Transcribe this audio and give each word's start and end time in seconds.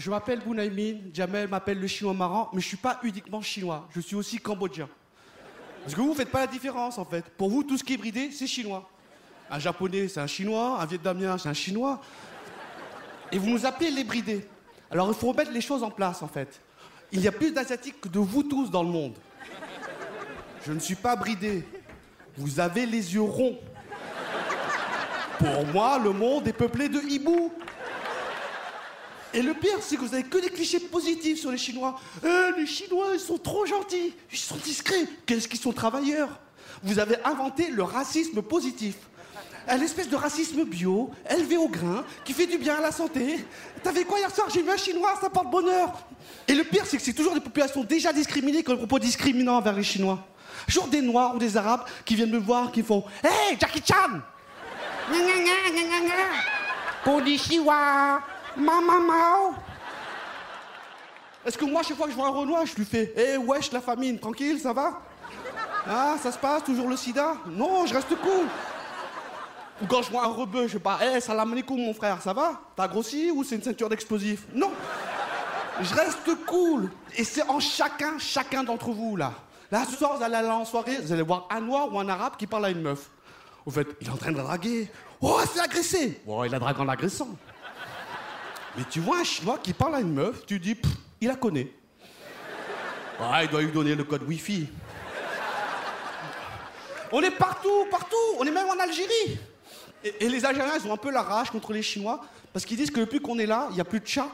Je 0.00 0.08
m'appelle 0.08 0.40
Bounaimin, 0.40 1.10
Jamel 1.12 1.46
m'appelle 1.46 1.78
le 1.78 1.86
chinois 1.86 2.14
marrant, 2.14 2.48
mais 2.54 2.62
je 2.62 2.68
suis 2.68 2.78
pas 2.78 2.98
uniquement 3.02 3.42
chinois, 3.42 3.86
je 3.94 4.00
suis 4.00 4.16
aussi 4.16 4.38
cambodgien. 4.38 4.88
Parce 5.82 5.94
que 5.94 6.00
vous, 6.00 6.08
vous 6.08 6.14
faites 6.14 6.30
pas 6.30 6.40
la 6.40 6.46
différence 6.46 6.96
en 6.96 7.04
fait. 7.04 7.22
Pour 7.36 7.50
vous, 7.50 7.62
tout 7.62 7.76
ce 7.76 7.84
qui 7.84 7.92
est 7.92 7.96
bridé, 7.98 8.30
c'est 8.32 8.46
chinois. 8.46 8.88
Un 9.50 9.58
japonais, 9.58 10.08
c'est 10.08 10.20
un 10.20 10.26
chinois, 10.26 10.80
un 10.80 10.86
vietnamien, 10.86 11.36
c'est 11.36 11.50
un 11.50 11.54
chinois. 11.54 12.00
Et 13.30 13.38
vous 13.38 13.50
nous 13.50 13.66
appelez 13.66 13.90
les 13.90 14.04
bridés. 14.04 14.48
Alors 14.90 15.08
il 15.08 15.14
faut 15.14 15.28
remettre 15.28 15.52
les 15.52 15.60
choses 15.60 15.82
en 15.82 15.90
place 15.90 16.22
en 16.22 16.28
fait. 16.28 16.62
Il 17.12 17.20
y 17.20 17.28
a 17.28 17.32
plus 17.32 17.52
d'asiatiques 17.52 18.00
que 18.00 18.08
de 18.08 18.20
vous 18.20 18.42
tous 18.42 18.70
dans 18.70 18.82
le 18.82 18.88
monde. 18.88 19.18
Je 20.64 20.72
ne 20.72 20.78
suis 20.78 20.94
pas 20.94 21.14
bridé. 21.14 21.62
Vous 22.38 22.58
avez 22.58 22.86
les 22.86 23.12
yeux 23.12 23.20
ronds. 23.20 23.58
Pour 25.38 25.66
moi, 25.66 25.98
le 25.98 26.12
monde 26.12 26.48
est 26.48 26.54
peuplé 26.54 26.88
de 26.88 27.00
hiboux. 27.00 27.52
Et 29.32 29.42
le 29.42 29.54
pire, 29.54 29.78
c'est 29.80 29.96
que 29.96 30.00
vous 30.00 30.14
avez 30.14 30.24
que 30.24 30.38
des 30.38 30.50
clichés 30.50 30.80
positifs 30.80 31.40
sur 31.40 31.50
les 31.50 31.58
Chinois. 31.58 31.98
Eh, 32.24 32.60
les 32.60 32.66
Chinois, 32.66 33.10
ils 33.14 33.20
sont 33.20 33.38
trop 33.38 33.64
gentils, 33.64 34.14
ils 34.32 34.38
sont 34.38 34.56
discrets. 34.56 35.06
Qu'est-ce 35.24 35.46
qu'ils 35.46 35.60
sont 35.60 35.72
travailleurs? 35.72 36.40
Vous 36.82 36.98
avez 36.98 37.16
inventé 37.24 37.70
le 37.70 37.82
racisme 37.82 38.42
positif. 38.42 38.96
Un 39.68 39.80
espèce 39.82 40.08
de 40.08 40.16
racisme 40.16 40.64
bio, 40.64 41.10
élevé 41.28 41.56
au 41.56 41.68
grain, 41.68 42.04
qui 42.24 42.32
fait 42.32 42.46
du 42.46 42.58
bien 42.58 42.76
à 42.76 42.80
la 42.80 42.90
santé. 42.90 43.44
T'avais 43.84 44.04
quoi 44.04 44.18
hier 44.18 44.34
soir? 44.34 44.48
J'ai 44.52 44.62
vu 44.62 44.70
un 44.70 44.76
Chinois, 44.76 45.14
ça 45.20 45.30
porte 45.30 45.50
bonheur. 45.50 45.92
Et 46.48 46.54
le 46.54 46.64
pire, 46.64 46.84
c'est 46.86 46.96
que 46.96 47.02
c'est 47.02 47.12
toujours 47.12 47.34
des 47.34 47.40
populations 47.40 47.84
déjà 47.84 48.12
discriminées 48.12 48.64
qui 48.64 48.70
ont 48.70 48.74
des 48.74 48.78
propos 48.78 48.98
discriminants 48.98 49.58
envers 49.58 49.74
les 49.74 49.84
Chinois. 49.84 50.26
Genre 50.66 50.88
des 50.88 51.02
Noirs 51.02 51.36
ou 51.36 51.38
des 51.38 51.56
Arabes 51.56 51.84
qui 52.04 52.16
viennent 52.16 52.30
me 52.30 52.38
voir, 52.38 52.72
qui 52.72 52.82
font 52.82 53.04
Hey, 53.22 53.56
Jackie 53.60 53.82
Chan 53.86 54.20
Konnichiwa 57.04 58.20
Mama 58.56 58.98
Mao 59.00 59.54
Est-ce 61.46 61.56
que 61.56 61.64
moi, 61.64 61.82
chaque 61.82 61.96
fois 61.96 62.06
que 62.06 62.12
je 62.12 62.16
vois 62.16 62.26
un 62.28 62.30
Renoir, 62.30 62.66
je 62.66 62.74
lui 62.76 62.84
fais 62.84 63.12
Eh, 63.16 63.36
wesh, 63.36 63.72
la 63.72 63.80
famine, 63.80 64.18
tranquille, 64.18 64.58
ça 64.58 64.72
va? 64.72 65.00
Ah, 65.86 66.16
ça 66.22 66.30
se 66.32 66.38
passe, 66.38 66.64
toujours 66.64 66.88
le 66.88 66.96
sida? 66.96 67.34
Non, 67.46 67.86
je 67.86 67.94
reste 67.94 68.14
cool. 68.20 68.46
Ou 69.82 69.86
quand 69.86 70.02
je 70.02 70.10
vois 70.10 70.24
un 70.24 70.28
rebeu, 70.28 70.66
je 70.66 70.74
sais 70.74 70.78
pas 70.78 70.98
Eh, 71.02 71.20
salam 71.20 71.52
alaikum, 71.52 71.78
mon 71.78 71.94
frère, 71.94 72.20
ça 72.20 72.32
va? 72.32 72.60
T'as 72.76 72.86
grossi 72.88 73.30
ou 73.30 73.42
c'est 73.44 73.56
une 73.56 73.62
ceinture 73.62 73.88
d'explosifs? 73.88 74.44
Non 74.54 74.70
Je 75.80 75.94
reste 75.94 76.44
cool. 76.46 76.90
Et 77.16 77.24
c'est 77.24 77.48
en 77.48 77.60
chacun, 77.60 78.18
chacun 78.18 78.62
d'entre 78.62 78.90
vous, 78.90 79.16
là. 79.16 79.32
Là, 79.70 79.84
ce 79.88 79.96
soir, 79.96 80.16
vous 80.16 80.22
allez 80.22 80.34
aller 80.34 80.48
en 80.48 80.64
soirée, 80.64 80.98
vous 81.00 81.12
allez 81.12 81.22
voir 81.22 81.46
un 81.48 81.60
noir 81.60 81.92
ou 81.94 81.98
un 82.00 82.08
arabe 82.08 82.36
qui 82.36 82.46
parle 82.46 82.66
à 82.66 82.70
une 82.70 82.82
meuf. 82.82 83.08
Au 83.64 83.70
fait, 83.70 83.86
il 84.00 84.08
est 84.08 84.10
en 84.10 84.16
train 84.16 84.32
de 84.32 84.36
la 84.36 84.42
draguer. 84.42 84.90
Oh, 85.20 85.38
elle 85.40 85.48
s'est 85.48 85.60
agressée. 85.60 86.20
Oh, 86.26 86.44
il 86.44 86.50
la 86.50 86.58
drague 86.58 86.78
en 86.80 86.84
l'agressant. 86.84 87.28
Mais 88.76 88.84
tu 88.88 89.00
vois 89.00 89.18
un 89.18 89.24
chinois 89.24 89.58
qui 89.62 89.72
parle 89.72 89.96
à 89.96 90.00
une 90.00 90.12
meuf, 90.12 90.46
tu 90.46 90.58
dis, 90.58 90.76
il 91.20 91.28
la 91.28 91.36
connaît. 91.36 91.72
Ah, 93.20 93.44
il 93.44 93.50
doit 93.50 93.60
lui 93.60 93.72
donner 93.72 93.94
le 93.94 94.04
code 94.04 94.22
Wi-Fi. 94.22 94.68
On 97.12 97.20
est 97.22 97.30
partout, 97.30 97.86
partout. 97.90 98.16
On 98.38 98.44
est 98.44 98.50
même 98.50 98.68
en 98.68 98.78
Algérie. 98.78 99.38
Et, 100.02 100.28
les 100.28 100.44
Algériens, 100.44 100.72
ils 100.82 100.88
ont 100.88 100.92
un 100.92 100.96
peu 100.96 101.10
la 101.10 101.22
rage 101.22 101.50
contre 101.50 101.72
les 101.72 101.82
Chinois 101.82 102.20
parce 102.52 102.64
qu'ils 102.64 102.76
disent 102.76 102.90
que 102.90 103.00
depuis 103.00 103.20
qu'on 103.20 103.38
est 103.38 103.46
là, 103.46 103.66
il 103.70 103.74
n'y 103.74 103.80
a 103.80 103.84
plus 103.84 104.00
de 104.00 104.06
chats. 104.06 104.28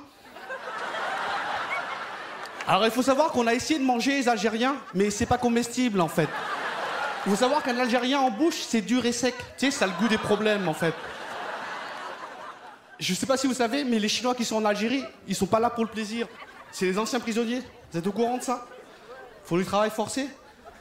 Alors 2.69 2.85
il 2.85 2.91
faut 2.91 3.03
savoir 3.03 3.31
qu'on 3.31 3.47
a 3.47 3.55
essayé 3.55 3.79
de 3.79 3.85
manger 3.85 4.13
les 4.19 4.29
Algériens, 4.29 4.77
mais 4.93 5.11
c'est 5.11 5.27
pas 5.27 5.39
comestible 5.39 6.01
en 6.01 6.09
fait. 6.09 6.29
Il 7.25 7.31
faut 7.31 7.37
savoir 7.37 7.63
qu'un 7.63 7.79
Algérien 7.79 8.19
en 8.19 8.31
bouche, 8.31 8.61
c'est 8.69 8.81
dur 8.81 9.05
et 9.07 9.13
sec. 9.13 9.35
Tu 9.57 9.67
sais, 9.67 9.71
ça 9.71 9.85
a 9.85 9.89
le 9.89 9.95
goût 9.95 10.09
des 10.09 10.19
problèmes 10.19 10.69
en 10.69 10.75
fait. 10.75 10.95
Je 12.99 13.13
sais 13.15 13.27
pas 13.27 13.37
si 13.37 13.47
vous 13.47 13.55
savez, 13.55 13.85
mais 13.85 13.99
les 13.99 14.09
Chinois 14.09 14.35
qui 14.35 14.45
sont 14.45 14.57
en 14.57 14.65
Algérie, 14.65 15.05
ils 15.29 15.35
sont 15.35 15.47
pas 15.47 15.61
là 15.61 15.69
pour 15.71 15.85
le 15.85 15.91
plaisir. 15.91 16.27
C'est 16.73 16.87
les 16.87 16.99
anciens 16.99 17.21
prisonniers. 17.21 17.63
Vous 17.93 17.99
êtes 17.99 18.07
au 18.07 18.13
courant 18.13 18.39
de 18.39 18.43
ça? 18.43 18.67
Faut 19.45 19.59
du 19.59 19.65
travail 19.65 19.91
forcé. 19.91 20.29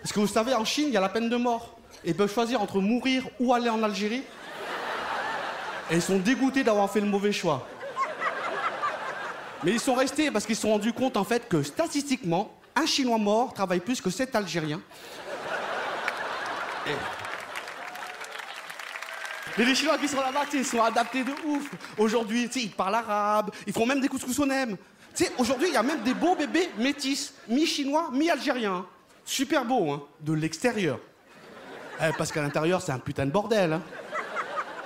Parce 0.01 0.13
que 0.13 0.19
vous 0.19 0.27
savez, 0.27 0.53
en 0.53 0.65
Chine, 0.65 0.85
il 0.87 0.93
y 0.93 0.97
a 0.97 1.01
la 1.01 1.09
peine 1.09 1.29
de 1.29 1.35
mort. 1.35 1.77
Et 2.03 2.09
ils 2.09 2.15
peuvent 2.15 2.33
choisir 2.33 2.61
entre 2.61 2.79
mourir 2.79 3.27
ou 3.39 3.53
aller 3.53 3.69
en 3.69 3.83
Algérie. 3.83 4.23
Et 5.91 5.95
ils 5.95 6.01
sont 6.01 6.17
dégoûtés 6.17 6.63
d'avoir 6.63 6.89
fait 6.89 7.01
le 7.01 7.05
mauvais 7.07 7.31
choix. 7.31 7.67
Mais 9.63 9.71
ils 9.71 9.79
sont 9.79 9.95
restés 9.95 10.31
parce 10.31 10.45
qu'ils 10.45 10.55
se 10.55 10.61
sont 10.63 10.71
rendus 10.71 10.93
compte 10.93 11.17
en 11.17 11.23
fait 11.23 11.47
que 11.47 11.63
statistiquement, 11.63 12.53
un 12.75 12.85
Chinois 12.85 13.17
mort 13.17 13.53
travaille 13.53 13.79
plus 13.79 13.99
que 14.01 14.09
sept 14.09 14.35
Algériens. 14.35 14.81
Et- 16.87 16.91
Mais 19.57 19.63
les 19.65 19.75
Chinois 19.75 19.97
qui 19.97 20.07
sont 20.07 20.19
là-bas, 20.19 20.45
ils 20.53 20.65
sont 20.65 20.81
adaptés 20.83 21.23
de 21.23 21.31
ouf. 21.45 21.69
Aujourd'hui, 21.97 22.49
ils 22.55 22.71
parlent 22.71 22.95
arabe, 22.95 23.51
ils 23.65 23.73
font 23.73 23.85
même 23.85 24.01
des 24.01 24.07
couscous 24.09 24.37
au 24.39 24.45
nem. 24.45 24.75
Aujourd'hui, 25.37 25.69
il 25.69 25.73
y 25.73 25.77
a 25.77 25.83
même 25.83 26.01
des 26.03 26.13
beaux 26.13 26.35
bébés 26.35 26.69
métis, 26.77 27.33
mi-chinois, 27.47 28.09
mi-algériens. 28.11 28.85
Super 29.23 29.63
beau, 29.63 29.91
hein, 29.91 30.03
de 30.19 30.33
l'extérieur. 30.33 30.99
Eh, 32.01 32.11
parce 32.17 32.31
qu'à 32.33 32.41
l'intérieur, 32.41 32.81
c'est 32.81 32.91
un 32.91 32.99
putain 32.99 33.25
de 33.25 33.31
bordel. 33.31 33.73
hein. 33.73 33.81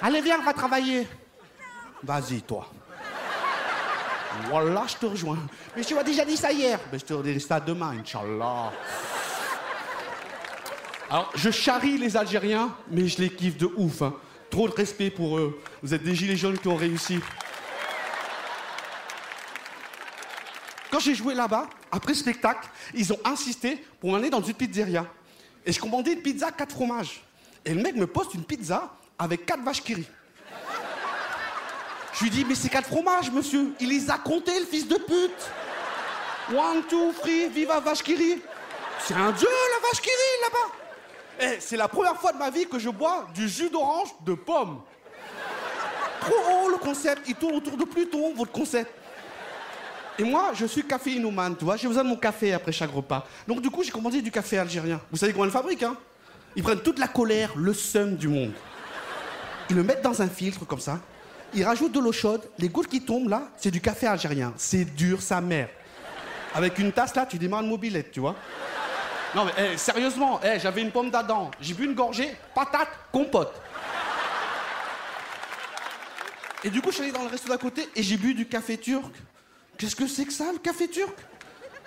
Allez, 0.02 0.22
viens, 0.22 0.38
va 0.42 0.54
travailler. 0.54 1.08
Vas-y, 2.04 2.42
toi. 2.44 2.70
Voilà, 4.50 4.84
je 4.88 4.96
te 4.96 5.06
rejoins. 5.08 5.40
Mais 5.76 5.84
tu 5.84 5.96
m'as 5.96 6.04
déjà 6.04 6.24
dit 6.24 6.38
ça 6.38 6.52
hier. 6.52 6.80
Mais 6.92 7.00
je 7.00 7.06
te 7.06 7.14
redirai 7.14 7.40
ça 7.40 7.60
demain, 7.60 7.96
Inch'Allah. 8.00 8.72
Alors, 11.10 11.32
je 11.34 11.50
charrie 11.50 11.98
les 11.98 12.16
Algériens, 12.16 12.70
mais 12.92 13.08
je 13.08 13.20
les 13.20 13.32
kiffe 13.32 13.58
de 13.58 13.66
ouf. 13.76 14.04
hein. 14.04 14.14
Trop 14.50 14.68
de 14.68 14.74
respect 14.74 15.10
pour 15.10 15.38
eux. 15.38 15.62
Vous 15.84 15.94
êtes 15.94 16.04
des 16.04 16.16
gilets 16.16 16.36
jaunes 16.36 16.58
qui 16.58 16.68
ont 16.68 16.76
réussi. 16.76 17.20
Quand 20.92 21.00
j'ai 21.00 21.14
joué 21.14 21.36
là-bas, 21.36 21.68
après 21.92 22.14
le 22.14 22.18
spectacle, 22.18 22.68
ils 22.94 23.14
ont 23.14 23.20
insisté 23.24 23.84
pour 24.00 24.12
m'amener 24.12 24.30
dans 24.30 24.42
une 24.42 24.54
pizzeria. 24.54 25.06
Et 25.66 25.72
je 25.72 25.80
commandais 25.80 26.14
une 26.14 26.22
pizza 26.22 26.52
4 26.52 26.72
fromages. 26.72 27.22
Et 27.64 27.74
le 27.74 27.82
mec 27.82 27.96
me 27.96 28.08
poste 28.08 28.34
une 28.34 28.44
pizza 28.44 28.92
avec 29.18 29.46
4 29.46 29.64
vaches 29.64 29.84
qui 29.84 29.94
rient. 29.94 30.10
Je 32.14 32.24
lui 32.24 32.32
dis, 32.32 32.44
mais 32.44 32.56
c'est 32.56 32.70
4 32.70 32.88
fromages, 32.88 33.32
monsieur. 33.32 33.74
Il 33.80 33.90
les 33.90 34.10
a 34.10 34.18
comptés, 34.18 34.60
le 34.60 34.66
fils 34.66 34.88
de 34.88 34.96
pute. 34.96 35.52
One, 36.52 36.82
two, 36.90 37.14
three, 37.22 37.48
viva 37.50 37.80
vache 37.80 38.02
qui. 38.02 38.16
C'est 39.06 39.14
un 39.14 39.32
dieu, 39.32 39.48
la 39.48 39.88
vache 39.88 40.02
qui 40.02 40.10
là-bas. 40.42 40.79
Eh, 41.40 41.58
c'est 41.60 41.78
la 41.78 41.88
première 41.88 42.16
fois 42.18 42.34
de 42.34 42.38
ma 42.38 42.50
vie 42.50 42.68
que 42.68 42.78
je 42.78 42.90
bois 42.90 43.28
du 43.34 43.48
jus 43.48 43.70
d'orange 43.70 44.10
de 44.26 44.34
pomme. 44.34 44.82
Trop 46.20 46.34
haut 46.34 46.70
le 46.70 46.78
concept, 46.78 47.22
il 47.28 47.36
tourne 47.36 47.56
autour 47.56 47.78
de 47.78 47.86
Pluton, 47.86 48.34
votre 48.36 48.52
concept. 48.52 48.92
Et 50.18 50.24
moi, 50.24 50.52
je 50.54 50.66
suis 50.66 50.84
caféinomane, 50.84 51.56
tu 51.56 51.64
vois, 51.64 51.78
j'ai 51.78 51.88
besoin 51.88 52.04
de 52.04 52.10
mon 52.10 52.18
café 52.18 52.52
après 52.52 52.74
chaque 52.74 52.92
repas. 52.92 53.26
Donc 53.48 53.62
du 53.62 53.70
coup, 53.70 53.84
j'ai 53.84 53.92
commandé 53.92 54.22
du 54.22 54.32
café 54.32 54.58
algérien. 54.58 55.00
Vous 55.10 55.18
savez 55.18 55.32
comment 55.32 55.46
ils 55.46 55.48
le 55.48 55.54
fabriquent, 55.54 55.84
hein? 55.84 55.96
Ils 56.58 56.64
prennent 56.64 56.82
toute 56.82 57.00
la 57.00 57.08
colère, 57.08 57.52
le 57.56 57.74
seum 57.74 58.18
du 58.18 58.28
monde. 58.28 58.52
Ils 59.70 59.78
le 59.78 59.84
mettent 59.84 60.02
dans 60.02 60.22
un 60.22 60.28
filtre 60.28 60.66
comme 60.66 60.82
ça. 60.82 61.00
Ils 61.54 61.64
rajoutent 61.64 61.94
de 61.94 62.00
l'eau 62.00 62.12
chaude. 62.12 62.42
Les 62.58 62.68
gouttes 62.68 62.88
qui 62.88 63.02
tombent 63.02 63.30
là, 63.30 63.44
c'est 63.56 63.72
du 63.72 63.80
café 63.80 64.08
algérien. 64.08 64.54
C'est 64.58 64.84
dur, 64.84 65.22
sa 65.22 65.40
mère. 65.40 65.70
Avec 66.54 66.80
une 66.80 66.92
tasse 66.92 67.16
là, 67.16 67.26
tu 67.26 67.38
démarres 67.38 67.62
une 67.62 67.70
mobilette, 67.70 68.12
tu 68.12 68.20
vois. 68.20 68.36
Non 69.36 69.46
mais 69.46 69.54
eh, 69.58 69.78
sérieusement, 69.78 70.40
eh, 70.44 70.60
j'avais 70.60 70.82
une 70.82 70.92
pomme 70.92 71.12
d'Adam. 71.12 71.52
J'ai 71.62 71.74
bu 71.74 71.86
une 71.86 71.94
gorgée, 71.94 72.36
patate, 72.56 72.90
compote. 73.12 73.54
Et 76.64 76.70
du 76.70 76.82
coup, 76.82 76.90
je 76.90 76.96
suis 76.96 77.04
allé 77.04 77.12
dans 77.12 77.24
le 77.24 77.30
resto 77.30 77.48
d'à 77.48 77.58
côté 77.58 77.88
et 77.96 78.04
j'ai 78.04 78.18
bu 78.18 78.34
du 78.34 78.48
café 78.48 78.78
turc. 78.78 79.14
Qu'est-ce 79.78 79.96
que 79.96 80.08
c'est 80.08 80.26
que 80.26 80.34
ça, 80.34 80.46
le 80.52 80.58
café 80.58 80.90
turc? 80.90 81.16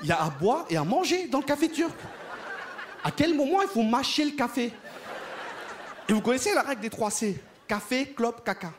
Il 0.00 0.08
y 0.08 0.12
a 0.12 0.22
à 0.22 0.30
boire 0.30 0.64
et 0.70 0.76
à 0.76 0.84
manger 0.84 1.26
dans 1.26 1.38
le 1.38 1.44
café 1.44 1.68
turc. 1.68 1.92
À 3.04 3.10
quel 3.10 3.34
moment 3.34 3.60
il 3.60 3.68
faut 3.68 3.82
mâcher 3.82 4.24
le 4.24 4.30
café? 4.30 4.72
Et 6.08 6.12
vous 6.12 6.22
connaissez 6.22 6.54
la 6.54 6.62
règle 6.62 6.80
des 6.80 6.90
3 6.90 7.10
C? 7.10 7.42
Café, 7.68 8.14
clope, 8.16 8.44
caca. 8.44 8.70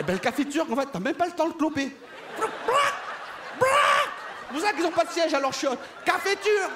Eh 0.00 0.04
ben 0.04 0.14
le 0.14 0.18
café 0.18 0.44
turc, 0.46 0.70
en 0.70 0.76
fait, 0.76 0.88
t'as 0.92 1.00
même 1.00 1.14
pas 1.14 1.26
le 1.26 1.32
temps 1.32 1.48
de 1.48 1.54
cloper. 1.54 1.94
Pour 4.50 4.60
ça 4.60 4.72
qu'ils 4.72 4.86
ont 4.86 4.90
pas 4.90 5.04
de 5.04 5.10
siège 5.10 5.34
à 5.34 5.40
leur 5.40 5.52
chiotte. 5.52 5.78
Café 6.04 6.36
turc 6.36 6.70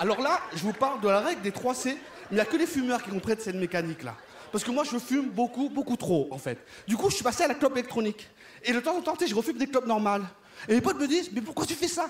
Alors 0.00 0.20
là, 0.20 0.40
je 0.54 0.62
vous 0.62 0.72
parle 0.72 1.00
de 1.00 1.08
la 1.08 1.20
règle 1.20 1.42
des 1.42 1.52
3 1.52 1.74
C, 1.74 1.96
il 2.30 2.34
n'y 2.34 2.40
a 2.40 2.44
que 2.44 2.56
les 2.56 2.66
fumeurs 2.66 3.02
qui 3.02 3.10
comprennent 3.10 3.38
cette 3.38 3.56
mécanique-là. 3.56 4.14
Parce 4.50 4.64
que 4.64 4.70
moi, 4.70 4.84
je 4.84 4.98
fume 4.98 5.30
beaucoup, 5.30 5.68
beaucoup 5.68 5.96
trop, 5.96 6.28
en 6.30 6.38
fait. 6.38 6.58
Du 6.86 6.96
coup, 6.96 7.10
je 7.10 7.16
suis 7.16 7.24
passé 7.24 7.42
à 7.42 7.48
la 7.48 7.54
clope 7.54 7.76
électronique. 7.76 8.28
Et 8.62 8.72
de 8.72 8.80
temps 8.80 8.96
en 8.96 9.02
temps, 9.02 9.16
je 9.24 9.34
refume 9.34 9.58
des 9.58 9.66
clopes 9.66 9.86
normales. 9.86 10.24
Et 10.68 10.74
mes 10.74 10.80
potes 10.80 10.98
me 10.98 11.06
disent, 11.06 11.30
mais 11.32 11.40
pourquoi 11.40 11.66
tu 11.66 11.74
fais 11.74 11.88
ça? 11.88 12.08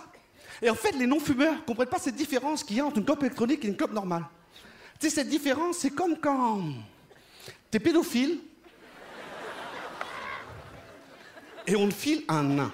Et 0.63 0.71
en 0.71 0.75
fait, 0.75 0.93
les 0.93 1.07
non-fumeurs 1.07 1.65
comprennent 1.65 1.89
pas 1.89 1.99
cette 1.99 2.15
différence 2.15 2.63
qu'il 2.63 2.77
y 2.77 2.81
a 2.81 2.85
entre 2.85 2.99
une 2.99 3.05
clope 3.05 3.23
électronique 3.23 3.65
et 3.65 3.69
une 3.69 3.77
clope 3.77 3.93
normale. 3.93 4.25
Tu 5.01 5.09
sais, 5.09 5.15
cette 5.17 5.29
différence, 5.29 5.79
c'est 5.79 5.91
comme 5.91 6.19
quand 6.19 6.61
t'es 7.71 7.81
pédophile 7.81 8.41
et 11.67 11.77
on 11.77 11.89
te 11.89 11.95
file 11.95 12.25
un 12.29 12.43
nain. 12.43 12.73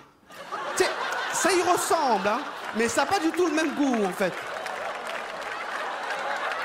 Tu 0.77 0.83
sais, 0.83 0.91
ça 1.33 1.53
y 1.53 1.63
ressemble, 1.63 2.29
hein, 2.29 2.41
mais 2.77 2.89
ça 2.89 3.03
n'a 3.03 3.07
pas 3.07 3.19
du 3.19 3.31
tout 3.31 3.47
le 3.47 3.53
même 3.53 3.75
goût, 3.75 4.05
en 4.05 4.13
fait. 4.13 4.35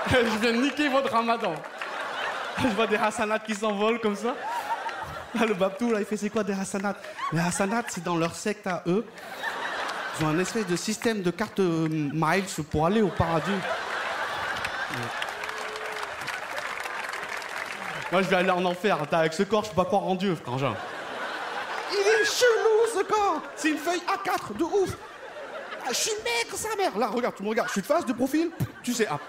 Je 0.12 0.40
viens 0.40 0.54
de 0.54 0.62
niquer 0.62 0.90
votre 0.90 1.12
ramadan. 1.12 1.54
Je 2.62 2.68
vois 2.68 2.88
des 2.88 2.96
hassanats 2.96 3.40
qui 3.40 3.56
s'envolent 3.56 4.00
comme 4.00 4.16
ça. 4.16 4.36
Là, 5.34 5.46
le 5.46 5.54
Babtou, 5.54 5.92
là, 5.92 6.00
il 6.00 6.06
fait 6.06 6.16
c'est 6.16 6.30
quoi 6.30 6.44
des 6.44 6.54
Hassanats 6.54 6.96
Les 7.34 7.42
Hassanats, 7.42 7.84
c'est 7.90 8.04
dans 8.04 8.16
leur 8.16 8.34
secte 8.34 8.68
à 8.68 8.84
eux. 8.88 9.06
Ils 10.18 10.26
ont 10.26 10.30
un 10.30 10.40
espèce 10.40 10.66
de 10.66 10.78
système 10.78 11.22
de 11.22 11.32
carte 11.32 11.60
euh, 11.60 11.90
miles 11.90 12.46
pour 12.72 12.86
aller 12.86 13.02
au 13.02 13.10
paradis. 13.10 13.52
Moi, 18.12 18.22
je 18.22 18.28
vais 18.30 18.36
aller 18.38 18.52
en 18.52 18.64
enfer. 18.64 19.02
Attends, 19.02 19.18
avec 19.18 19.34
ce 19.34 19.44
corps, 19.44 19.66
je 19.66 19.72
peux 19.72 19.76
pas 19.76 19.86
croire 19.86 20.04
en 20.04 20.16
Dieu, 20.16 20.36
frangin. 20.36 20.74
Il 21.92 21.98
est 21.98 22.26
chelou, 22.26 22.98
ce 23.00 23.04
corps 23.04 23.42
C'est 23.58 23.72
une 23.72 23.78
feuille 23.78 24.02
A4, 24.02 24.56
de 24.58 24.64
ouf 24.64 24.96
Ah, 25.86 25.90
Je 25.90 25.96
suis 25.96 26.12
maigre, 26.24 26.56
sa 26.56 26.74
mère 26.78 26.98
Là, 26.98 27.08
regarde, 27.08 27.36
tu 27.36 27.44
me 27.44 27.50
regardes. 27.50 27.68
Je 27.68 27.74
suis 27.74 27.82
de 27.82 27.88
face, 27.88 28.06
de 28.06 28.14
profil, 28.14 28.52
tu 28.84 28.94
sais, 28.94 29.08
ah. 29.10 29.20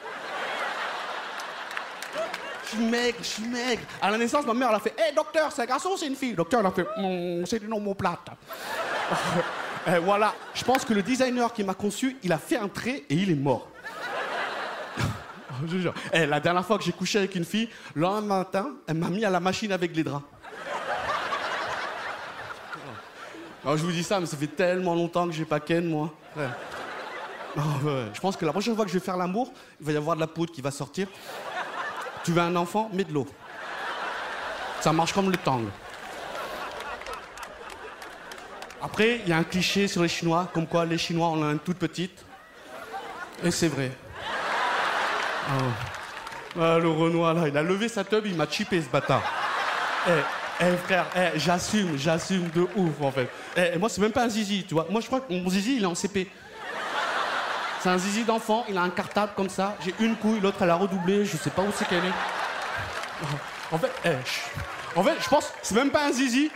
Je 2.66 2.70
suis 2.76 2.84
maigre, 2.84 3.18
je 3.20 3.26
suis 3.26 3.44
maigre. 3.44 3.82
À 4.02 4.10
la 4.10 4.18
naissance, 4.18 4.44
ma 4.44 4.52
mère, 4.54 4.68
elle 4.70 4.76
a 4.76 4.80
fait 4.80 4.94
Hé, 4.98 5.14
docteur, 5.14 5.52
c'est 5.52 5.62
un 5.62 5.66
garçon 5.66 5.90
ou 5.94 5.96
c'est 5.96 6.08
une 6.08 6.16
fille? 6.16 6.34
Docteur, 6.34 6.60
elle 6.60 6.66
a 6.66 6.70
fait 6.72 6.86
Hum, 6.96 7.46
C'est 7.46 7.62
une 7.62 7.72
omoplate. 7.72 8.28
Eh, 9.88 9.98
voilà, 10.00 10.34
je 10.52 10.64
pense 10.64 10.84
que 10.84 10.92
le 10.92 11.00
designer 11.00 11.52
qui 11.52 11.62
m'a 11.62 11.74
conçu, 11.74 12.16
il 12.24 12.32
a 12.32 12.38
fait 12.38 12.56
un 12.56 12.66
trait 12.66 13.04
et 13.08 13.14
il 13.14 13.30
est 13.30 13.36
mort. 13.36 13.68
Je 15.64 15.78
jure. 15.78 15.94
Eh, 16.12 16.26
la 16.26 16.40
dernière 16.40 16.66
fois 16.66 16.76
que 16.76 16.82
j'ai 16.82 16.90
couché 16.90 17.18
avec 17.18 17.36
une 17.36 17.44
fille, 17.44 17.68
le 17.94 18.02
lendemain 18.02 18.38
matin, 18.38 18.72
elle 18.88 18.96
m'a 18.96 19.08
mis 19.08 19.24
à 19.24 19.30
la 19.30 19.38
machine 19.38 19.70
avec 19.70 19.94
les 19.94 20.02
draps. 20.02 20.24
Alors, 23.64 23.76
je 23.76 23.84
vous 23.84 23.92
dis 23.92 24.02
ça, 24.02 24.18
mais 24.18 24.26
ça 24.26 24.36
fait 24.36 24.48
tellement 24.48 24.96
longtemps 24.96 25.28
que 25.28 25.32
j'ai 25.34 25.44
pas 25.44 25.60
ken, 25.60 25.88
moi. 25.88 26.12
Oh. 26.36 27.60
Je 28.12 28.20
pense 28.20 28.36
que 28.36 28.44
la 28.44 28.50
prochaine 28.50 28.74
fois 28.74 28.84
que 28.84 28.90
je 28.90 28.98
vais 28.98 29.04
faire 29.04 29.16
l'amour, 29.16 29.52
il 29.80 29.86
va 29.86 29.92
y 29.92 29.96
avoir 29.96 30.16
de 30.16 30.20
la 30.20 30.26
poudre 30.26 30.52
qui 30.52 30.60
va 30.62 30.72
sortir. 30.72 31.06
Tu 32.26 32.32
veux 32.32 32.42
un 32.42 32.56
enfant? 32.56 32.90
Mets 32.92 33.04
de 33.04 33.12
l'eau. 33.12 33.24
Ça 34.80 34.92
marche 34.92 35.12
comme 35.12 35.30
le 35.30 35.36
tang. 35.36 35.62
Après, 38.82 39.20
il 39.22 39.28
y 39.28 39.32
a 39.32 39.36
un 39.36 39.44
cliché 39.44 39.86
sur 39.86 40.02
les 40.02 40.08
Chinois, 40.08 40.50
comme 40.52 40.66
quoi 40.66 40.84
les 40.84 40.98
Chinois 40.98 41.28
ont 41.28 41.48
une 41.48 41.60
toute 41.60 41.78
petite. 41.78 42.24
Et 43.44 43.52
c'est 43.52 43.68
vrai. 43.68 43.92
Oh. 45.48 46.60
Ah, 46.60 46.78
le 46.80 46.88
Renoir, 46.88 47.32
là, 47.32 47.46
il 47.46 47.56
a 47.56 47.62
levé 47.62 47.88
sa 47.88 48.02
teub, 48.02 48.26
il 48.26 48.34
m'a 48.34 48.48
chippé, 48.48 48.82
ce 48.82 48.88
bâtard. 48.88 49.22
Eh, 50.08 50.10
eh, 50.62 50.76
frère, 50.78 51.06
eh, 51.14 51.38
j'assume, 51.38 51.96
j'assume 51.96 52.48
de 52.48 52.66
ouf, 52.74 53.00
en 53.02 53.12
fait. 53.12 53.30
Eh, 53.56 53.78
moi, 53.78 53.88
c'est 53.88 54.00
même 54.00 54.10
pas 54.10 54.24
un 54.24 54.28
zizi, 54.28 54.64
tu 54.66 54.74
vois. 54.74 54.88
Moi, 54.90 55.00
je 55.00 55.06
crois 55.06 55.20
que 55.20 55.32
mon 55.32 55.48
zizi, 55.48 55.76
il 55.76 55.84
est 55.84 55.86
en 55.86 55.94
CP. 55.94 56.28
C'est 57.86 57.92
un 57.92 57.98
zizi 57.98 58.24
d'enfant, 58.24 58.64
il 58.68 58.76
a 58.76 58.82
un 58.82 58.90
cartable 58.90 59.30
comme 59.36 59.48
ça. 59.48 59.76
J'ai 59.84 59.94
une 60.00 60.16
couille, 60.16 60.40
l'autre, 60.40 60.56
elle 60.60 60.70
a 60.70 60.74
redoublé, 60.74 61.24
je 61.24 61.36
sais 61.36 61.50
pas 61.50 61.62
où 61.62 61.70
c'est 61.72 61.86
qu'elle 61.86 62.04
est. 62.04 62.10
En 63.70 63.78
fait, 63.78 63.92
eh, 64.04 64.98
en 64.98 65.04
fait, 65.04 65.14
je 65.22 65.28
pense, 65.28 65.52
c'est 65.62 65.76
même 65.76 65.90
pas 65.90 66.04
un 66.06 66.10
zizi, 66.10 66.50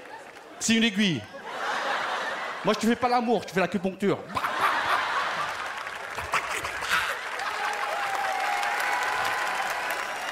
c'est 0.58 0.74
une 0.74 0.82
aiguille. 0.82 1.22
Moi, 2.64 2.74
je 2.74 2.80
te 2.80 2.86
fais 2.86 2.96
pas 2.96 3.08
l'amour, 3.08 3.42
je 3.42 3.46
te 3.46 3.52
fais 3.52 3.60
l'acupuncture. 3.60 4.18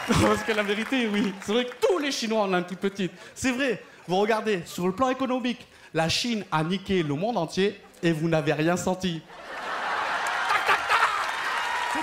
Parce 0.09 0.43
que 0.43 0.51
la 0.51 0.65
vérité, 0.65 1.09
oui, 1.13 1.33
c'est 1.43 1.53
vrai 1.53 1.67
que 1.67 1.77
tous 1.81 1.99
les 1.99 2.11
Chinois 2.11 2.41
en 2.41 2.53
ont 2.53 2.59
une 2.59 2.67
toute 2.67 2.81
petite. 2.81 3.13
C'est 3.37 3.53
vrai. 3.53 3.81
Vous 4.09 4.17
regardez, 4.17 4.65
sur 4.67 4.89
le 4.89 4.93
plan 4.93 5.11
économique, 5.11 5.65
la 5.95 6.09
Chine 6.09 6.45
a 6.51 6.65
niqué 6.65 7.05
le 7.05 7.15
monde 7.15 7.37
entier 7.37 7.81
et 8.03 8.11
vous 8.11 8.29
n'avez 8.29 8.53
rien 8.53 8.77
senti. 8.77 9.23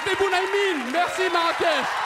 C'était 0.05 0.17
Bounaïmin. 0.17 0.91
Merci 0.91 1.31
Marrakech. 1.33 2.04